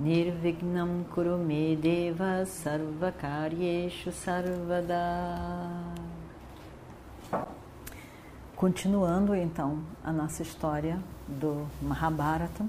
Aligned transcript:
Nirvignam 0.00 1.04
Kurume 1.14 1.76
Deva 1.76 2.46
Sarvakaryeshu 2.46 4.10
Sarvada. 4.10 4.96
Continuando 8.56 9.34
então 9.34 9.80
a 10.02 10.10
nossa 10.10 10.40
história 10.42 10.98
do 11.28 11.66
Mahabharata, 11.82 12.64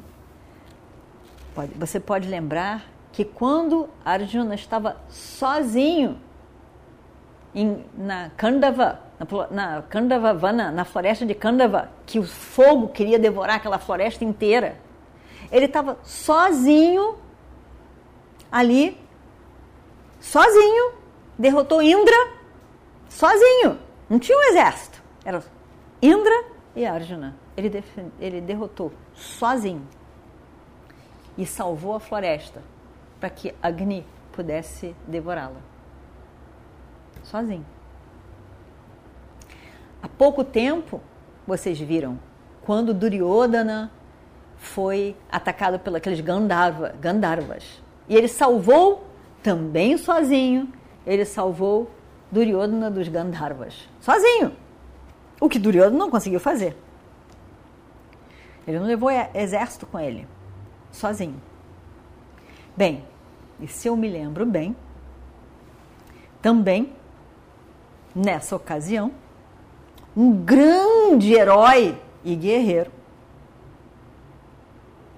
pode, 1.55 1.73
você 1.75 2.01
pode 2.01 2.27
lembrar 2.27 2.83
que 3.13 3.23
quando 3.23 3.87
Arjuna 4.03 4.53
estava 4.53 4.97
sozinho 5.07 6.17
em, 7.55 7.81
na 7.97 8.29
Kandava, 8.35 8.99
na, 9.49 9.81
na 9.81 10.71
na 10.71 10.83
floresta 10.83 11.25
de 11.25 11.33
Kandava, 11.33 11.89
que 12.05 12.19
o 12.19 12.23
fogo 12.23 12.89
queria 12.89 13.17
devorar 13.17 13.55
aquela 13.55 13.79
floresta 13.79 14.25
inteira, 14.25 14.75
ele 15.49 15.65
estava 15.65 15.97
sozinho 16.03 17.20
ali, 18.51 18.99
sozinho, 20.19 20.93
derrotou 21.37 21.81
Indra, 21.81 22.33
sozinho, 23.07 23.79
não 24.09 24.19
tinha 24.19 24.37
um 24.37 24.41
exército, 24.43 25.01
era 25.23 25.43
Indra 26.01 26.45
e 26.75 26.85
Arjuna. 26.85 27.35
Ele, 27.55 27.83
ele 28.19 28.41
derrotou 28.41 28.91
sozinho 29.13 29.87
e 31.37 31.45
salvou 31.45 31.95
a 31.95 31.99
floresta 31.99 32.61
para 33.19 33.29
que 33.29 33.53
Agni 33.61 34.05
pudesse 34.31 34.95
devorá-la. 35.07 35.59
Sozinho. 37.23 37.65
Há 40.01 40.07
pouco 40.07 40.43
tempo, 40.43 40.99
vocês 41.45 41.79
viram, 41.79 42.19
quando 42.63 42.93
Duryodhana 42.93 43.91
foi 44.57 45.15
atacado 45.31 45.77
pelos 45.79 46.21
Gandharva, 46.21 46.95
Gandharvas. 46.99 47.81
E 48.11 48.15
ele 48.17 48.27
salvou, 48.27 49.07
também 49.41 49.97
sozinho, 49.97 50.67
ele 51.07 51.23
salvou 51.23 51.89
Duryodhana 52.29 52.91
dos 52.91 53.07
Gandharvas. 53.07 53.87
Sozinho. 54.01 54.51
O 55.39 55.47
que 55.47 55.57
Duryodhana 55.57 55.97
não 55.97 56.11
conseguiu 56.11 56.37
fazer. 56.37 56.75
Ele 58.67 58.77
não 58.77 58.85
levou 58.85 59.09
exército 59.33 59.85
com 59.85 59.97
ele, 59.97 60.27
sozinho. 60.91 61.41
Bem, 62.75 63.05
e 63.61 63.67
se 63.69 63.87
eu 63.87 63.95
me 63.95 64.09
lembro 64.09 64.45
bem, 64.45 64.75
também, 66.41 66.91
nessa 68.13 68.57
ocasião, 68.57 69.13
um 70.17 70.33
grande 70.33 71.31
herói 71.33 71.97
e 72.25 72.35
guerreiro 72.35 72.91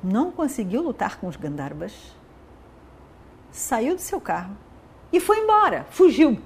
não 0.03 0.31
conseguiu 0.31 0.83
lutar 0.83 1.19
com 1.19 1.25
os 1.27 1.35
Gandharvas, 1.35 2.21
saiu 3.53 3.95
do 3.95 4.01
seu 4.01 4.19
carro 4.19 4.57
e 5.13 5.19
foi 5.19 5.37
embora, 5.37 5.85
fugiu. 5.91 6.41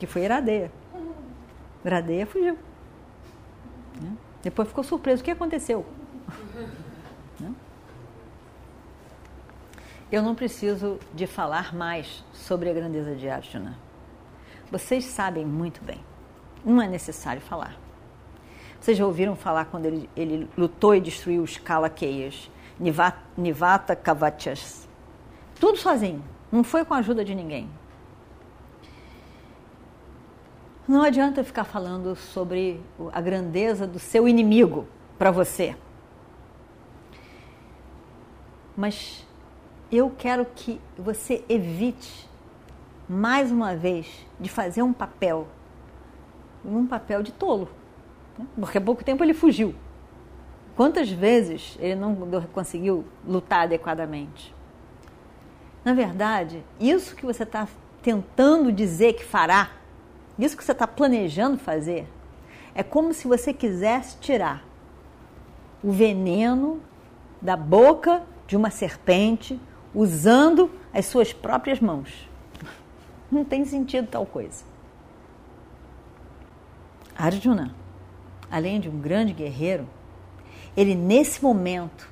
Que 0.00 0.06
foi 0.06 0.24
Iradeia. 0.24 0.70
Iradeia 1.84 2.26
fugiu. 2.26 2.58
Né? 4.02 4.16
Depois 4.42 4.68
ficou 4.68 4.82
surpreso. 4.82 5.22
O 5.22 5.24
que 5.24 5.30
aconteceu? 5.30 5.86
Né? 7.38 7.52
Eu 10.10 10.22
não 10.22 10.34
preciso 10.34 10.98
de 11.12 11.26
falar 11.26 11.74
mais 11.74 12.24
sobre 12.32 12.70
a 12.70 12.72
grandeza 12.72 13.14
de 13.14 13.28
Arjuna. 13.28 13.76
Vocês 14.70 15.04
sabem 15.04 15.44
muito 15.44 15.84
bem. 15.84 16.02
Não 16.64 16.80
é 16.80 16.88
necessário 16.88 17.42
falar. 17.42 17.76
Vocês 18.80 18.96
já 18.96 19.04
ouviram 19.04 19.36
falar 19.36 19.66
quando 19.66 19.84
ele, 19.84 20.08
ele 20.16 20.48
lutou 20.56 20.94
e 20.94 21.00
destruiu 21.00 21.42
os 21.42 21.58
Kalakeyas, 21.58 22.50
Nivata 23.36 23.94
Kavachas. 23.94 24.85
Tudo 25.58 25.78
sozinho. 25.78 26.22
Não 26.50 26.62
foi 26.62 26.84
com 26.84 26.94
a 26.94 26.98
ajuda 26.98 27.24
de 27.24 27.34
ninguém. 27.34 27.68
Não 30.86 31.02
adianta 31.02 31.42
ficar 31.42 31.64
falando 31.64 32.14
sobre 32.14 32.80
a 33.12 33.20
grandeza 33.20 33.86
do 33.86 33.98
seu 33.98 34.28
inimigo 34.28 34.86
para 35.18 35.30
você. 35.30 35.76
Mas 38.76 39.26
eu 39.90 40.12
quero 40.16 40.44
que 40.44 40.80
você 40.96 41.44
evite, 41.48 42.28
mais 43.08 43.50
uma 43.50 43.74
vez, 43.74 44.26
de 44.38 44.48
fazer 44.48 44.82
um 44.82 44.92
papel, 44.92 45.48
um 46.64 46.86
papel 46.86 47.22
de 47.22 47.32
tolo. 47.32 47.68
Né? 48.38 48.46
Porque 48.54 48.78
há 48.78 48.80
pouco 48.80 49.02
tempo 49.02 49.24
ele 49.24 49.34
fugiu. 49.34 49.74
Quantas 50.76 51.10
vezes 51.10 51.76
ele 51.80 51.94
não 51.94 52.14
conseguiu 52.52 53.04
lutar 53.26 53.62
adequadamente? 53.62 54.54
Na 55.86 55.94
verdade, 55.94 56.64
isso 56.80 57.14
que 57.14 57.24
você 57.24 57.44
está 57.44 57.66
tentando 58.02 58.72
dizer 58.72 59.12
que 59.12 59.24
fará 59.24 59.70
isso 60.38 60.56
que 60.56 60.64
você 60.64 60.72
está 60.72 60.86
planejando 60.86 61.56
fazer 61.56 62.06
é 62.74 62.82
como 62.82 63.14
se 63.14 63.26
você 63.26 63.52
quisesse 63.52 64.18
tirar 64.18 64.62
o 65.82 65.90
veneno 65.90 66.80
da 67.40 67.56
boca 67.56 68.22
de 68.46 68.56
uma 68.56 68.70
serpente 68.70 69.58
usando 69.94 70.70
as 70.92 71.06
suas 71.06 71.32
próprias 71.32 71.80
mãos. 71.80 72.28
Não 73.30 73.44
tem 73.44 73.64
sentido 73.64 74.08
tal 74.08 74.26
coisa. 74.26 74.64
Arjuna, 77.16 77.74
além 78.50 78.78
de 78.78 78.90
um 78.90 79.00
grande 79.00 79.32
guerreiro, 79.32 79.88
ele 80.76 80.94
nesse 80.94 81.42
momento 81.42 82.10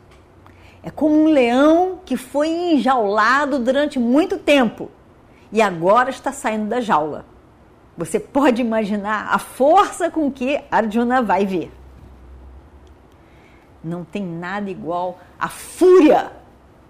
é 0.84 0.91
como 0.91 1.15
um 1.15 1.28
leão 1.28 1.99
que 2.05 2.15
foi 2.15 2.47
enjaulado 2.47 3.59
durante 3.59 3.99
muito 3.99 4.39
tempo 4.39 4.91
e 5.50 5.62
agora 5.62 6.11
está 6.11 6.31
saindo 6.31 6.69
da 6.69 6.78
jaula. 6.78 7.25
Você 7.97 8.21
pode 8.21 8.61
imaginar 8.61 9.28
a 9.33 9.39
força 9.39 10.11
com 10.11 10.31
que 10.31 10.62
Arjuna 10.71 11.22
vai 11.22 11.47
ver. 11.47 11.72
Não 13.83 14.05
tem 14.05 14.22
nada 14.22 14.69
igual 14.71 15.19
a 15.39 15.49
fúria 15.49 16.31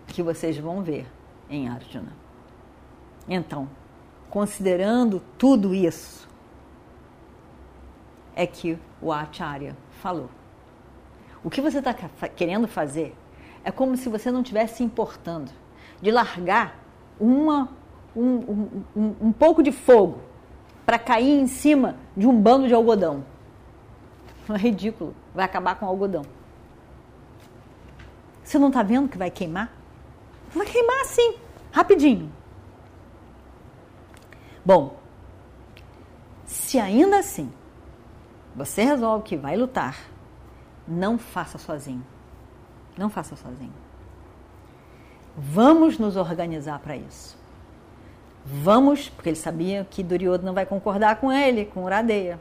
que 0.08 0.24
vocês 0.24 0.58
vão 0.58 0.82
ver 0.82 1.06
em 1.48 1.68
Arjuna. 1.68 2.12
Então, 3.28 3.68
considerando 4.28 5.22
tudo 5.38 5.72
isso, 5.72 6.28
é 8.34 8.44
que 8.44 8.76
o 9.00 9.12
Acharya 9.12 9.76
falou. 10.02 10.28
O 11.44 11.50
que 11.50 11.60
você 11.60 11.78
está 11.78 11.94
querendo 11.94 12.66
fazer 12.66 13.14
é 13.64 13.72
como 13.72 13.96
se 13.96 14.08
você 14.08 14.30
não 14.30 14.42
estivesse 14.42 14.76
se 14.76 14.84
importando 14.84 15.50
de 16.00 16.10
largar 16.10 16.78
uma, 17.18 17.70
um, 18.14 18.68
um, 18.94 19.14
um, 19.22 19.32
pouco 19.32 19.62
de 19.62 19.72
fogo 19.72 20.20
para 20.84 20.98
cair 20.98 21.40
em 21.40 21.46
cima 21.46 21.96
de 22.16 22.26
um 22.26 22.38
bando 22.38 22.68
de 22.68 22.74
algodão. 22.74 23.24
É 24.46 24.58
ridículo, 24.58 25.16
vai 25.34 25.46
acabar 25.46 25.74
com 25.76 25.86
o 25.86 25.88
algodão. 25.88 26.22
Você 28.42 28.58
não 28.58 28.68
está 28.68 28.82
vendo 28.82 29.08
que 29.08 29.16
vai 29.16 29.30
queimar? 29.30 29.72
Vai 30.54 30.66
queimar 30.66 31.00
assim, 31.00 31.36
rapidinho. 31.72 32.30
Bom, 34.62 34.98
se 36.44 36.78
ainda 36.78 37.18
assim 37.18 37.50
você 38.54 38.84
resolve 38.84 39.24
que 39.24 39.36
vai 39.36 39.56
lutar, 39.56 39.98
não 40.86 41.18
faça 41.18 41.56
sozinho. 41.56 42.04
Não 42.96 43.10
faça 43.10 43.36
sozinho. 43.36 43.72
Vamos 45.36 45.98
nos 45.98 46.16
organizar 46.16 46.78
para 46.78 46.96
isso. 46.96 47.36
Vamos, 48.46 49.08
porque 49.08 49.30
ele 49.30 49.36
sabia 49.36 49.86
que 49.90 50.02
Duryodhana 50.02 50.46
não 50.46 50.54
vai 50.54 50.66
concordar 50.66 51.16
com 51.16 51.32
ele, 51.32 51.64
com 51.64 51.84
Uradeia. 51.84 52.38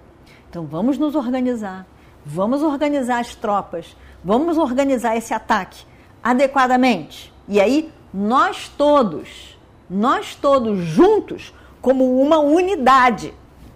Então 0.50 0.66
vamos 0.66 0.98
nos 0.98 1.16
organizar, 1.16 1.88
vamos 2.26 2.62
organizar 2.62 3.20
as 3.20 3.34
tropas, 3.34 3.96
vamos 4.24 4.58
organizar 4.58 5.16
esse 5.16 5.34
ataque 5.34 5.86
adequadamente. 6.22 7.34
E 7.48 7.60
aí 7.60 7.92
nós 8.14 8.68
todos, 8.68 9.58
nós 9.90 10.36
todos 10.36 10.78
juntos, 10.80 11.54
como 11.82 12.22
uma 12.22 12.38
unidade, 12.38 13.34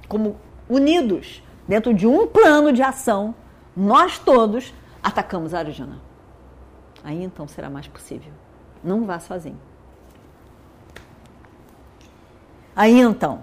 como 0.07 0.35
unidos 0.69 1.41
dentro 1.67 1.93
de 1.93 2.05
um 2.05 2.27
plano 2.27 2.71
de 2.71 2.83
ação, 2.83 3.33
nós 3.75 4.19
todos 4.19 4.73
atacamos 5.01 5.53
Arjuna. 5.53 6.06
Aí 7.03 7.23
então 7.23 7.47
será 7.47 7.69
mais 7.69 7.87
possível. 7.87 8.31
Não 8.83 9.05
vá 9.05 9.19
sozinho. 9.19 9.59
Aí 12.75 12.99
então, 12.99 13.41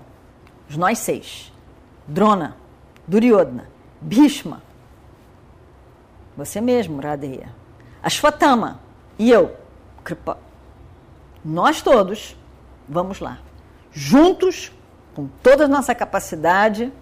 nós 0.76 0.98
seis, 0.98 1.52
Drona, 2.06 2.56
Duryodhana, 3.06 3.68
Bhishma, 4.00 4.62
você 6.36 6.60
mesmo, 6.60 7.00
Radeya, 7.00 7.48
Ashwatthama 8.02 8.80
e 9.18 9.30
eu, 9.30 9.56
Kripa, 10.04 10.38
nós 11.44 11.82
todos, 11.82 12.36
vamos 12.88 13.18
lá, 13.20 13.38
juntos, 13.92 14.72
com 15.14 15.28
toda 15.42 15.64
a 15.64 15.68
nossa 15.68 15.94
capacidade, 15.94 16.92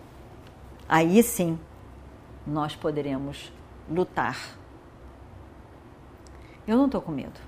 aí 0.88 1.22
sim 1.22 1.58
nós 2.46 2.74
poderemos 2.74 3.52
lutar. 3.90 4.36
Eu 6.66 6.76
não 6.76 6.86
estou 6.86 7.00
com 7.00 7.12
medo. 7.12 7.40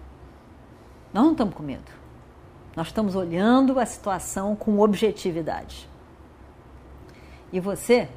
Nós 1.12 1.24
não 1.24 1.32
estamos 1.32 1.54
com 1.54 1.62
medo. 1.62 1.92
Nós 2.74 2.88
estamos 2.88 3.14
olhando 3.14 3.78
a 3.78 3.86
situação 3.86 4.56
com 4.56 4.80
objetividade. 4.80 5.88
E 7.52 7.60
você 7.60 8.08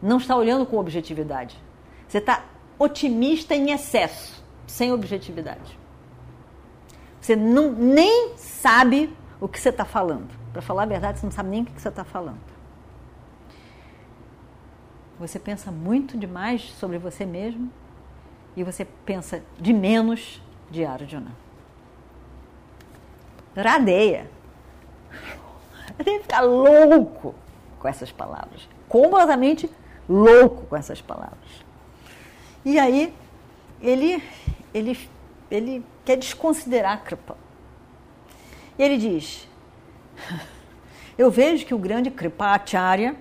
não 0.00 0.18
está 0.18 0.36
olhando 0.36 0.64
com 0.64 0.78
objetividade. 0.78 1.60
Você 2.06 2.18
está 2.18 2.44
otimista 2.78 3.54
em 3.54 3.72
excesso, 3.72 4.44
sem 4.66 4.92
objetividade. 4.92 5.76
Você 7.20 7.34
não, 7.34 7.72
nem 7.72 8.36
sabe 8.36 9.12
o 9.40 9.48
que 9.48 9.58
você 9.58 9.70
está 9.70 9.84
falando. 9.84 10.28
Para 10.52 10.62
falar 10.62 10.84
a 10.84 10.86
verdade, 10.86 11.18
você 11.18 11.26
não 11.26 11.32
sabe 11.32 11.48
nem 11.48 11.62
o 11.62 11.64
que 11.64 11.80
você 11.80 11.88
está 11.88 12.04
falando. 12.04 12.38
Você 15.18 15.38
pensa 15.38 15.72
muito 15.72 16.16
demais 16.16 16.62
sobre 16.78 16.98
você 16.98 17.26
mesmo 17.26 17.70
e 18.56 18.64
você 18.64 18.84
pensa 18.84 19.42
de 19.58 19.72
menos 19.72 20.40
de 20.70 20.84
Arjuna. 20.84 21.32
Radeia. 23.54 24.30
Ele 25.98 26.20
ficar 26.20 26.40
louco 26.40 27.34
com 27.78 27.88
essas 27.88 28.10
palavras. 28.10 28.68
Completamente 28.88 29.70
louco 30.08 30.66
com 30.66 30.76
essas 30.76 31.00
palavras. 31.00 31.64
E 32.64 32.78
aí, 32.78 33.14
ele, 33.80 34.22
ele, 34.74 34.98
ele 35.50 35.84
quer 36.04 36.16
desconsiderar 36.16 37.02
Kripa. 37.04 37.36
E 38.78 38.82
ele 38.82 38.98
diz: 38.98 39.48
Eu 41.16 41.30
vejo 41.30 41.64
que 41.64 41.74
o 41.74 41.78
grande 41.78 42.10
Kripacharya 42.10 43.16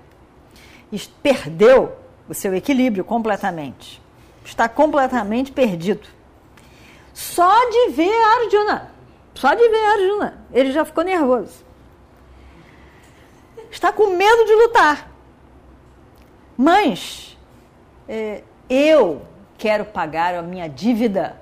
perdeu 1.21 1.95
o 2.27 2.33
seu 2.33 2.53
equilíbrio 2.55 3.03
completamente. 3.03 4.01
Está 4.45 4.69
completamente 4.69 5.51
perdido. 5.51 6.07
Só 7.13 7.69
de 7.69 7.89
ver 7.89 8.13
Arjuna 8.13 8.95
só 9.35 9.53
de 9.53 9.67
ver 9.67 9.85
Arjuna, 9.85 10.45
ele 10.53 10.71
já 10.71 10.85
ficou 10.85 11.03
nervoso. 11.03 11.65
Está 13.69 13.91
com 13.91 14.15
medo 14.15 14.45
de 14.45 14.55
lutar. 14.55 15.11
Mas 16.57 17.37
é, 18.07 18.43
eu 18.69 19.21
quero 19.57 19.83
pagar 19.83 20.33
a 20.35 20.41
minha 20.41 20.69
dívida 20.69 21.35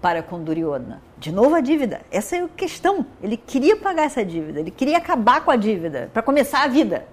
para 0.00 0.22
com 0.22 0.42
Duryodhana. 0.42 1.02
De 1.18 1.30
novo 1.30 1.54
a 1.54 1.60
dívida. 1.60 2.00
Essa 2.10 2.36
é 2.36 2.42
a 2.44 2.48
questão. 2.48 3.04
Ele 3.22 3.36
queria 3.36 3.76
pagar 3.76 4.04
essa 4.04 4.24
dívida, 4.24 4.60
ele 4.60 4.70
queria 4.70 4.96
acabar 4.96 5.44
com 5.44 5.50
a 5.50 5.56
dívida 5.56 6.10
para 6.14 6.22
começar 6.22 6.62
a 6.62 6.68
vida. 6.68 7.06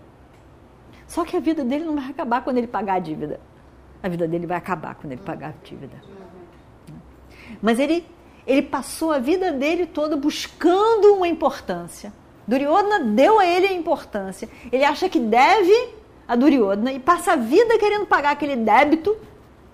Só 1.08 1.26
que 1.26 1.36
a 1.36 1.42
vida 1.42 1.66
dele 1.66 1.84
não 1.84 1.96
vai 1.96 2.10
acabar 2.10 2.42
quando 2.42 2.58
ele 2.58 2.68
pagar 2.68 2.96
a 2.96 3.00
dívida. 3.00 3.38
A 4.02 4.10
vida 4.10 4.28
dele 4.28 4.48
vai 4.48 4.58
acabar 4.58 4.96
quando 4.96 5.14
ele 5.14 5.22
pagar 5.22 5.50
a 5.50 5.66
dívida. 5.66 6.02
Mas 7.62 7.80
ele 7.80 8.06
ele 8.46 8.62
passou 8.62 9.12
a 9.12 9.20
vida 9.20 9.52
dele 9.52 9.86
toda 9.86 10.16
buscando 10.16 11.14
uma 11.16 11.28
importância. 11.28 12.12
Duryodhana 12.48 13.00
deu 13.00 13.40
a 13.40 13.46
ele 13.46 13.68
a 13.68 13.74
importância. 13.74 14.50
Ele 14.72 14.84
acha 14.84 15.08
que 15.08 15.20
deve 15.20 15.94
a 16.28 16.36
Duryodhana 16.36 16.92
e 16.92 17.00
passa 17.00 17.34
a 17.34 17.36
vida 17.36 17.78
querendo 17.78 18.06
pagar 18.06 18.32
aquele 18.32 18.56
débito 18.56 19.16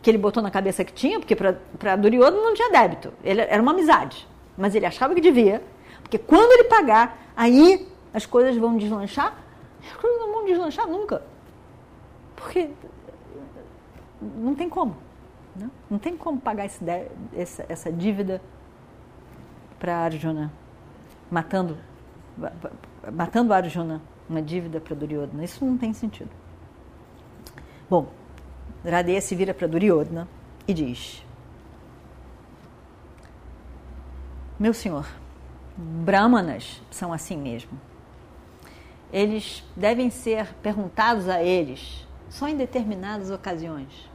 que 0.02 0.10
ele 0.10 0.18
botou 0.18 0.44
na 0.44 0.52
cabeça 0.52 0.84
que 0.84 0.94
tinha, 0.94 1.20
porque 1.20 1.36
para 1.36 1.96
Duryodhana 1.96 2.42
não 2.42 2.54
tinha 2.54 2.72
débito. 2.72 3.14
Ele, 3.24 3.42
era 3.42 3.62
uma 3.62 3.72
amizade. 3.72 4.28
Mas 4.58 4.76
ele 4.76 4.86
achava 4.86 5.16
que 5.16 5.22
devia, 5.22 5.62
porque 6.02 6.18
quando 6.18 6.52
ele 6.52 6.66
pagar, 6.66 7.32
aí 7.36 7.88
as 8.14 8.26
coisas 8.26 8.56
vão 8.58 8.78
deslanchar. 8.78 9.36
As 9.90 9.96
coisas 9.98 10.20
não 10.20 10.32
vão 10.34 10.46
deslanchar 10.46 10.88
nunca. 10.88 11.24
Porque 12.36 12.70
não 14.22 14.56
tem 14.56 14.70
como. 14.70 14.96
Né? 15.58 15.70
não 15.90 15.98
tem 15.98 16.16
como 16.16 16.40
pagar 16.40 16.66
esse, 16.66 16.84
essa, 17.36 17.66
essa 17.68 17.92
dívida 17.92 18.40
para 19.80 19.98
Arjuna, 19.98 20.52
matando, 21.32 21.78
matando 23.12 23.54
Arjuna, 23.54 24.02
uma 24.30 24.42
dívida 24.42 24.80
para 24.80 24.96
Duryodhana. 24.96 25.44
Isso 25.44 25.66
não 25.66 25.78
tem 25.78 25.94
sentido. 25.94 26.30
Bom, 27.90 28.08
Radeya 28.86 29.20
se 29.20 29.34
vira 29.34 29.54
para 29.54 29.68
Duryodhana 29.68 30.28
e 30.68 30.74
diz: 30.74 31.26
Meu 34.60 34.74
senhor, 34.74 35.08
brahmanas 35.76 36.82
são 36.92 37.12
assim 37.12 37.38
mesmo. 37.38 37.80
Eles 39.12 39.64
devem 39.76 40.10
ser 40.10 40.54
perguntados 40.56 41.30
a 41.30 41.42
eles 41.42 42.07
só 42.30 42.48
em 42.48 42.58
determinadas 42.58 43.32
ocasiões. 43.32 44.10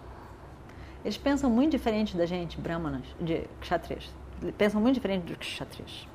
Eles 1.04 1.16
pensam 1.16 1.50
muito 1.50 1.72
diferente 1.72 2.16
da 2.16 2.26
gente, 2.26 2.60
brahmanas, 2.60 3.04
de 3.20 3.48
kshatriyas 3.60 4.08
pensam 4.50 4.80
muito 4.80 4.94
diferente 4.94 5.24
dos 5.24 5.36
kshatriyas. 5.36 6.08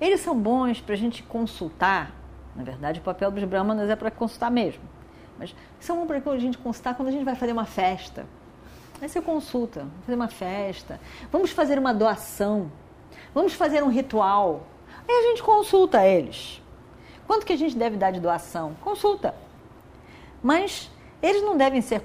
Eles 0.00 0.20
são 0.20 0.38
bons 0.38 0.80
para 0.80 0.94
a 0.94 0.98
gente 0.98 1.22
consultar. 1.22 2.12
Na 2.54 2.64
verdade, 2.64 3.00
o 3.00 3.02
papel 3.02 3.30
dos 3.30 3.44
brahmanas 3.44 3.88
é 3.88 3.96
para 3.96 4.10
consultar 4.10 4.50
mesmo. 4.50 4.82
Mas 5.38 5.54
são 5.80 5.96
bons 5.96 6.20
para 6.20 6.32
a 6.32 6.38
gente 6.38 6.58
consultar 6.58 6.94
quando 6.94 7.08
a 7.08 7.12
gente 7.12 7.24
vai 7.24 7.36
fazer 7.36 7.52
uma 7.52 7.64
festa. 7.64 8.26
Aí 9.00 9.08
você 9.08 9.22
consulta, 9.22 9.86
fazer 10.04 10.14
uma 10.14 10.28
festa. 10.28 11.00
Vamos 11.30 11.50
fazer 11.50 11.78
uma 11.78 11.94
doação. 11.94 12.70
Vamos 13.32 13.54
fazer 13.54 13.82
um 13.82 13.88
ritual. 13.88 14.66
Aí 15.08 15.14
a 15.14 15.22
gente 15.30 15.42
consulta 15.42 16.04
eles. 16.04 16.60
Quanto 17.26 17.46
que 17.46 17.52
a 17.52 17.56
gente 17.56 17.76
deve 17.76 17.96
dar 17.96 18.10
de 18.10 18.20
doação? 18.20 18.74
Consulta. 18.82 19.34
Mas 20.42 20.90
eles 21.22 21.42
não 21.42 21.56
devem 21.56 21.80
ser 21.80 22.02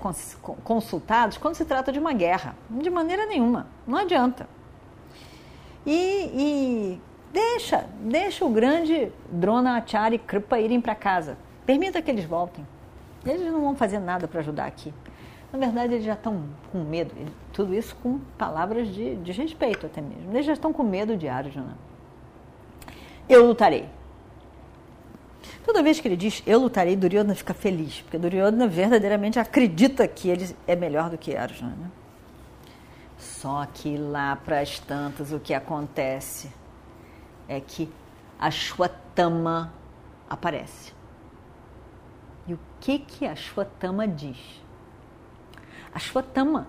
consultados 0.63 1.37
quando 1.37 1.55
se 1.55 1.65
trata 1.65 1.91
de 1.91 1.97
uma 1.97 2.13
guerra. 2.13 2.55
De 2.69 2.89
maneira 2.89 3.25
nenhuma. 3.25 3.67
Não 3.85 3.97
adianta. 3.97 4.47
E, 5.85 6.31
e 6.33 7.01
deixa, 7.33 7.85
deixa 8.01 8.45
o 8.45 8.49
grande 8.49 9.11
Drona 9.31 9.77
Acharya 9.77 10.15
e 10.15 10.19
Kripa 10.19 10.59
irem 10.59 10.79
para 10.79 10.93
casa. 10.93 11.37
Permita 11.65 12.01
que 12.01 12.11
eles 12.11 12.25
voltem. 12.25 12.65
Eles 13.25 13.51
não 13.51 13.61
vão 13.61 13.75
fazer 13.75 13.99
nada 13.99 14.27
para 14.27 14.39
ajudar 14.41 14.65
aqui. 14.65 14.93
Na 15.51 15.57
verdade, 15.57 15.93
eles 15.93 16.05
já 16.05 16.13
estão 16.13 16.43
com 16.71 16.83
medo. 16.83 17.15
Tudo 17.53 17.73
isso 17.73 17.95
com 18.03 18.19
palavras 18.37 18.87
de, 18.89 19.15
de 19.15 19.31
respeito 19.31 19.85
até 19.85 20.01
mesmo. 20.01 20.31
Eles 20.31 20.45
já 20.45 20.53
estão 20.53 20.71
com 20.71 20.83
medo 20.83 21.17
de 21.17 21.27
Arjuna. 21.27 21.77
Eu 23.27 23.47
lutarei. 23.47 23.89
Toda 25.65 25.83
vez 25.83 25.99
que 25.99 26.07
ele 26.07 26.15
diz 26.15 26.41
eu 26.45 26.59
lutarei, 26.59 26.95
Duryodhana 26.95 27.35
fica 27.35 27.53
feliz, 27.53 28.01
porque 28.01 28.17
Duryodhana 28.17 28.67
verdadeiramente 28.67 29.39
acredita 29.39 30.07
que 30.07 30.29
ele 30.29 30.55
é 30.65 30.75
melhor 30.75 31.09
do 31.09 31.17
que 31.17 31.35
Arjuna. 31.35 31.75
Né? 31.75 31.91
Só 33.17 33.65
que 33.65 33.97
lá 33.97 34.35
para 34.35 34.59
as 34.59 34.79
tantas 34.79 35.31
o 35.31 35.39
que 35.39 35.53
acontece 35.53 36.51
é 37.47 37.59
que 37.59 37.89
a 38.39 38.51
Shwatama 38.51 39.73
aparece. 40.29 40.93
E 42.47 42.53
o 42.53 42.59
que 42.79 42.99
que 42.99 43.25
a 43.25 43.35
Shwatama 43.35 44.07
diz? 44.07 44.37
A 45.93 45.99
Shwatama, 45.99 46.67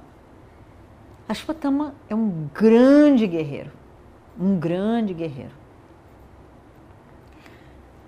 a 1.28 1.35
Shwatama 1.35 1.94
é 2.08 2.14
um 2.14 2.49
grande 2.54 3.26
guerreiro, 3.26 3.70
um 4.38 4.58
grande 4.58 5.12
guerreiro. 5.12 5.52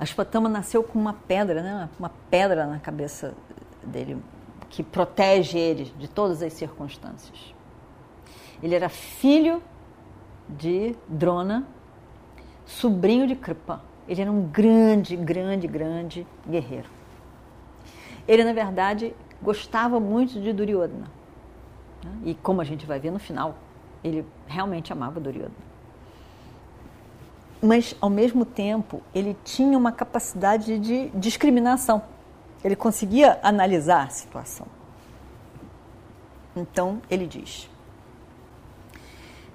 A 0.00 0.07
Shwatama 0.07 0.49
nasceu 0.49 0.83
com 0.83 0.99
uma 0.99 1.12
pedra, 1.12 1.62
né? 1.62 1.88
uma 1.99 2.11
pedra 2.30 2.66
na 2.66 2.80
cabeça 2.80 3.35
dele, 3.85 4.16
que 4.71 4.83
protege 4.83 5.59
ele 5.59 5.92
de 5.99 6.09
todas 6.09 6.42
as 6.42 6.54
circunstâncias. 6.54 7.54
Ele 8.62 8.75
era 8.75 8.88
filho 8.88 9.62
de 10.49 10.97
Drona, 11.07 11.66
sobrinho 12.64 13.26
de 13.26 13.37
Kripa. 13.37 13.83
Ele 14.09 14.23
era 14.23 14.33
um 14.33 14.49
grande, 14.49 15.14
grande, 15.16 15.69
grande 15.69 16.26
guerreiro. 16.49 16.88
Ele, 18.26 18.42
na 18.42 18.54
verdade, 18.54 19.14
gostava 19.42 20.00
muito 20.00 20.40
de 20.40 20.50
Duryodhana. 20.50 21.11
Né? 22.02 22.12
E 22.25 22.35
como 22.37 22.62
a 22.62 22.64
gente 22.64 22.87
vai 22.87 22.99
ver 22.99 23.11
no 23.11 23.19
final, 23.19 23.54
ele 24.02 24.26
realmente 24.47 24.95
amava 24.95 25.21
Duryodhana. 25.21 25.70
Mas, 27.62 27.95
ao 28.00 28.09
mesmo 28.09 28.45
tempo, 28.45 29.02
ele 29.14 29.37
tinha 29.45 29.76
uma 29.76 29.93
capacidade 29.93 30.79
de 30.79 31.11
discriminação. 31.11 32.02
Ele 32.64 32.75
conseguia 32.75 33.38
analisar 33.43 34.07
a 34.07 34.11
situação. 34.11 34.67
Então, 36.57 37.02
ele 37.11 37.26
diz: 37.26 37.69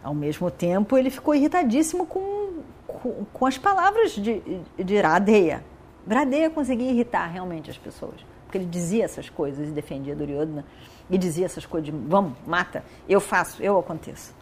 ao 0.03 0.13
mesmo 0.13 0.51
tempo, 0.51 0.97
ele 0.97 1.09
ficou 1.09 1.33
irritadíssimo 1.33 2.05
com, 2.05 2.61
com, 2.85 3.25
com 3.33 3.45
as 3.45 3.57
palavras 3.57 4.11
de, 4.11 4.41
de 4.77 4.93
Iradeia. 4.93 5.63
Radeya 6.07 6.49
conseguia 6.51 6.91
irritar 6.91 7.25
realmente 7.25 7.71
as 7.71 7.77
pessoas, 7.77 8.23
porque 8.43 8.59
ele 8.59 8.67
dizia 8.67 9.03
essas 9.03 9.29
coisas 9.29 9.67
e 9.67 9.71
defendia 9.71 10.15
Duryodhana 10.15 10.63
e 11.09 11.17
dizia 11.17 11.45
essas 11.45 11.65
coisas 11.65 11.91
de 11.91 11.91
vamos, 12.07 12.33
mata, 12.45 12.83
eu 13.09 13.19
faço, 13.19 13.63
eu 13.63 13.79
aconteço. 13.79 14.33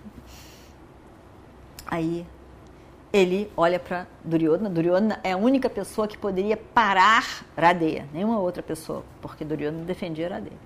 Aí 1.87 2.25
ele 3.13 3.51
olha 3.55 3.79
para 3.79 4.07
Duryodhana. 4.23 4.69
Duryodhana 4.71 5.19
é 5.23 5.33
a 5.33 5.37
única 5.37 5.69
pessoa 5.69 6.07
que 6.07 6.17
poderia 6.17 6.57
parar 6.57 7.45
Radeya, 7.55 8.07
nenhuma 8.11 8.39
outra 8.39 8.63
pessoa, 8.63 9.03
porque 9.21 9.45
Duryodhana 9.45 9.85
defendia 9.85 10.27
Radeya. 10.27 10.57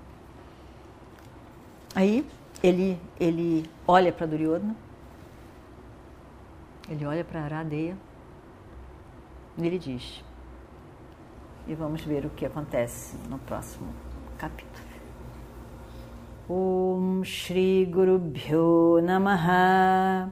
Aí 1.94 2.26
ele, 2.64 2.98
ele 3.20 3.70
olha 3.86 4.14
para 4.14 4.26
Duryodhana, 4.26 4.76
ele 6.90 7.06
olha 7.06 7.26
para 7.26 7.46
Radeya 7.46 7.98
e 9.58 9.68
ele 9.68 9.78
diz: 9.78 10.24
e 11.68 11.76
vamos 11.76 12.02
ver 12.02 12.26
o 12.26 12.30
que 12.30 12.46
acontece 12.46 13.18
no 13.30 13.38
próximo 13.40 13.94
capítulo. 14.38 14.88
Om 16.50 17.26
Shri 17.26 17.86
Guru 17.86 18.18
Bhyo 18.18 19.02
Namaha 19.04 20.32